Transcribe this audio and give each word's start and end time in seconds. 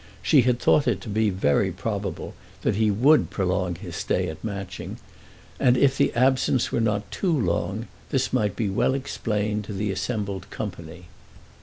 She 0.23 0.41
had 0.41 0.57
thought 0.59 0.87
it 0.87 0.99
to 1.01 1.09
be 1.09 1.29
very 1.29 1.71
probable 1.71 2.33
that 2.63 2.73
he 2.73 2.89
would 2.89 3.29
prolong 3.29 3.75
his 3.75 3.95
stay 3.95 4.29
at 4.29 4.43
Matching, 4.43 4.97
and 5.59 5.77
if 5.77 5.95
the 5.95 6.11
absence 6.15 6.71
were 6.71 6.81
not 6.81 7.11
too 7.11 7.39
long, 7.39 7.87
this 8.09 8.33
might 8.33 8.55
be 8.55 8.67
well 8.67 8.95
explained 8.95 9.63
to 9.65 9.73
the 9.73 9.91
assembled 9.91 10.49
company. 10.49 11.05